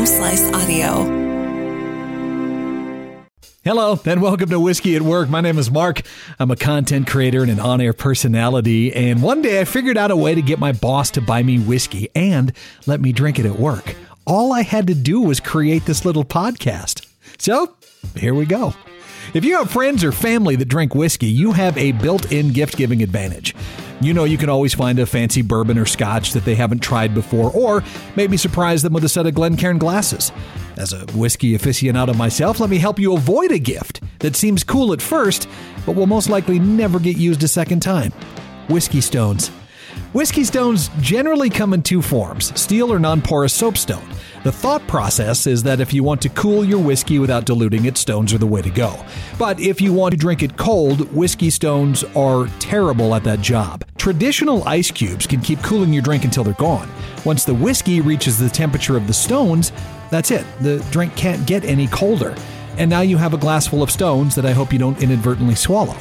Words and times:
Home 0.00 0.06
Slice 0.06 0.50
Audio. 0.54 1.04
Hello, 3.62 4.00
and 4.06 4.22
welcome 4.22 4.48
to 4.48 4.58
Whiskey 4.58 4.96
at 4.96 5.02
Work. 5.02 5.28
My 5.28 5.42
name 5.42 5.58
is 5.58 5.70
Mark. 5.70 6.00
I'm 6.38 6.50
a 6.50 6.56
content 6.56 7.06
creator 7.06 7.42
and 7.42 7.50
an 7.50 7.60
on 7.60 7.82
air 7.82 7.92
personality. 7.92 8.94
And 8.94 9.22
one 9.22 9.42
day 9.42 9.60
I 9.60 9.66
figured 9.66 9.98
out 9.98 10.10
a 10.10 10.16
way 10.16 10.34
to 10.34 10.40
get 10.40 10.58
my 10.58 10.72
boss 10.72 11.10
to 11.10 11.20
buy 11.20 11.42
me 11.42 11.58
whiskey 11.58 12.08
and 12.14 12.50
let 12.86 13.02
me 13.02 13.12
drink 13.12 13.38
it 13.38 13.44
at 13.44 13.58
work. 13.58 13.94
All 14.26 14.54
I 14.54 14.62
had 14.62 14.86
to 14.86 14.94
do 14.94 15.20
was 15.20 15.38
create 15.38 15.84
this 15.84 16.06
little 16.06 16.24
podcast. 16.24 17.06
So 17.36 17.76
here 18.16 18.32
we 18.32 18.46
go. 18.46 18.72
If 19.34 19.44
you 19.44 19.58
have 19.58 19.70
friends 19.70 20.02
or 20.02 20.12
family 20.12 20.56
that 20.56 20.68
drink 20.68 20.94
whiskey, 20.94 21.26
you 21.26 21.52
have 21.52 21.76
a 21.76 21.92
built 21.92 22.32
in 22.32 22.54
gift 22.54 22.78
giving 22.78 23.02
advantage. 23.02 23.54
You 24.00 24.14
know, 24.14 24.24
you 24.24 24.38
can 24.38 24.48
always 24.48 24.72
find 24.72 24.98
a 24.98 25.04
fancy 25.04 25.42
bourbon 25.42 25.78
or 25.78 25.84
scotch 25.84 26.32
that 26.32 26.46
they 26.46 26.54
haven't 26.54 26.78
tried 26.78 27.12
before, 27.12 27.50
or 27.50 27.84
maybe 28.16 28.38
surprise 28.38 28.82
them 28.82 28.94
with 28.94 29.04
a 29.04 29.08
set 29.10 29.26
of 29.26 29.34
Glencairn 29.34 29.78
glasses. 29.78 30.32
As 30.78 30.94
a 30.94 31.04
whiskey 31.12 31.56
aficionado 31.56 32.16
myself, 32.16 32.60
let 32.60 32.70
me 32.70 32.78
help 32.78 32.98
you 32.98 33.14
avoid 33.14 33.52
a 33.52 33.58
gift 33.58 34.00
that 34.20 34.36
seems 34.36 34.64
cool 34.64 34.94
at 34.94 35.02
first, 35.02 35.46
but 35.84 35.96
will 35.96 36.06
most 36.06 36.30
likely 36.30 36.58
never 36.58 36.98
get 36.98 37.18
used 37.18 37.42
a 37.42 37.48
second 37.48 37.80
time 37.80 38.12
whiskey 38.68 39.00
stones. 39.00 39.48
Whiskey 40.12 40.44
stones 40.44 40.90
generally 41.00 41.50
come 41.50 41.74
in 41.74 41.82
two 41.82 42.00
forms 42.00 42.58
steel 42.58 42.92
or 42.92 42.98
non 42.98 43.20
porous 43.20 43.52
soapstone. 43.52 44.06
The 44.42 44.52
thought 44.52 44.86
process 44.86 45.46
is 45.46 45.62
that 45.64 45.80
if 45.80 45.92
you 45.92 46.02
want 46.02 46.22
to 46.22 46.30
cool 46.30 46.64
your 46.64 46.82
whiskey 46.82 47.18
without 47.18 47.44
diluting 47.44 47.84
it, 47.84 47.98
stones 47.98 48.32
are 48.32 48.38
the 48.38 48.46
way 48.46 48.62
to 48.62 48.70
go. 48.70 48.98
But 49.38 49.60
if 49.60 49.80
you 49.80 49.92
want 49.92 50.12
to 50.12 50.16
drink 50.16 50.42
it 50.42 50.56
cold, 50.56 51.12
whiskey 51.12 51.50
stones 51.50 52.04
are 52.16 52.46
terrible 52.58 53.14
at 53.14 53.24
that 53.24 53.40
job. 53.40 53.84
Traditional 54.00 54.66
ice 54.66 54.90
cubes 54.90 55.26
can 55.26 55.42
keep 55.42 55.62
cooling 55.62 55.92
your 55.92 56.00
drink 56.00 56.24
until 56.24 56.42
they're 56.42 56.54
gone. 56.54 56.90
Once 57.26 57.44
the 57.44 57.52
whiskey 57.52 58.00
reaches 58.00 58.38
the 58.38 58.48
temperature 58.48 58.96
of 58.96 59.06
the 59.06 59.12
stones, 59.12 59.72
that's 60.08 60.30
it. 60.30 60.46
The 60.60 60.78
drink 60.90 61.14
can't 61.16 61.46
get 61.46 61.66
any 61.66 61.86
colder. 61.86 62.34
And 62.78 62.88
now 62.88 63.02
you 63.02 63.18
have 63.18 63.34
a 63.34 63.36
glass 63.36 63.66
full 63.66 63.82
of 63.82 63.90
stones 63.90 64.34
that 64.36 64.46
I 64.46 64.52
hope 64.52 64.72
you 64.72 64.78
don't 64.78 65.02
inadvertently 65.02 65.54
swallow. 65.54 65.94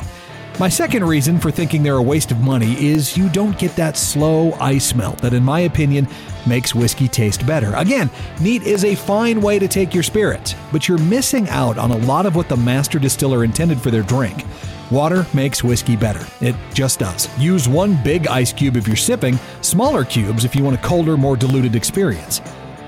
My 0.61 0.69
second 0.69 1.03
reason 1.03 1.41
for 1.41 1.51
thinking 1.51 1.83
they're 1.83 1.95
a 1.95 2.01
waste 2.01 2.31
of 2.31 2.39
money 2.39 2.73
is 2.81 3.17
you 3.17 3.27
don't 3.27 3.59
get 3.59 3.75
that 3.75 3.97
slow 3.97 4.53
ice 4.61 4.95
melt 4.95 5.17
that, 5.17 5.33
in 5.33 5.43
my 5.43 5.61
opinion, 5.61 6.07
makes 6.47 6.73
whiskey 6.73 7.09
taste 7.09 7.45
better. 7.45 7.73
Again, 7.75 8.09
neat 8.39 8.63
is 8.63 8.85
a 8.85 8.95
fine 8.95 9.41
way 9.41 9.59
to 9.59 9.67
take 9.67 9.93
your 9.93 10.03
spirits, 10.03 10.55
but 10.71 10.87
you're 10.87 10.97
missing 10.99 11.49
out 11.49 11.77
on 11.77 11.91
a 11.91 11.97
lot 11.97 12.25
of 12.25 12.37
what 12.37 12.47
the 12.47 12.55
master 12.55 12.97
distiller 12.97 13.43
intended 13.43 13.81
for 13.81 13.91
their 13.91 14.03
drink. 14.03 14.45
Water 14.91 15.25
makes 15.33 15.63
whiskey 15.63 15.95
better. 15.95 16.25
It 16.41 16.55
just 16.73 16.99
does. 16.99 17.29
Use 17.37 17.67
one 17.67 18.01
big 18.03 18.27
ice 18.27 18.51
cube 18.51 18.75
if 18.75 18.87
you're 18.87 18.95
sipping, 18.95 19.37
smaller 19.61 20.03
cubes 20.03 20.45
if 20.45 20.55
you 20.55 20.63
want 20.63 20.77
a 20.77 20.81
colder, 20.81 21.15
more 21.15 21.37
diluted 21.37 21.75
experience. 21.75 22.41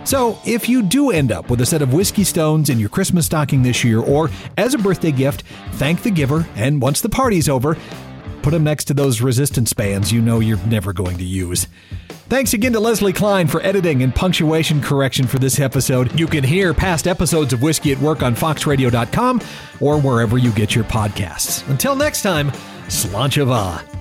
So, 0.04 0.40
if 0.46 0.68
you 0.68 0.82
do 0.82 1.12
end 1.12 1.32
up 1.32 1.52
with 1.52 1.62
a 1.62 1.66
set 1.66 1.84
of 1.84 1.94
whiskey 1.94 2.24
stones 2.24 2.70
in 2.72 2.80
your 2.80 2.90
Christmas 2.90 3.28
stocking 3.28 3.62
this 3.62 3.84
year, 3.84 4.00
or 4.00 4.32
as 4.58 4.74
a 4.74 4.80
birthday 4.80 5.12
gift, 5.12 5.44
thank 5.74 6.02
the 6.02 6.10
giver, 6.10 6.48
and 6.56 6.82
once 6.82 7.02
the 7.02 7.10
party's 7.10 7.48
over, 7.48 7.78
put 8.42 8.52
them 8.52 8.64
next 8.64 8.86
to 8.86 8.94
those 8.94 9.22
resistance 9.22 9.74
bands 9.74 10.12
you 10.12 10.22
know 10.22 10.40
you're 10.40 10.64
never 10.66 10.94
going 10.94 11.18
to 11.18 11.24
use. 11.24 11.68
Thanks 12.30 12.54
again 12.54 12.72
to 12.74 12.80
Leslie 12.80 13.12
Klein 13.12 13.48
for 13.48 13.62
editing 13.62 14.04
and 14.04 14.16
punctuation 14.16 14.82
correction 14.82 15.28
for 15.28 15.38
this 15.38 15.60
episode. 15.60 16.18
You 16.18 16.28
can 16.28 16.44
hear 16.44 16.74
past 16.74 17.06
episodes 17.08 17.52
of 17.52 17.62
Whiskey 17.62 17.92
at 17.92 18.00
Work 18.00 18.24
on 18.24 18.36
foxradio.com 18.36 19.42
or 19.82 20.00
wherever 20.00 20.38
you 20.38 20.52
get 20.52 20.74
your 20.74 20.86
podcasts. 20.86 21.68
Until 21.70 21.96
next 21.96 22.22
time, 22.22 22.52
Slanchava. 22.88 24.01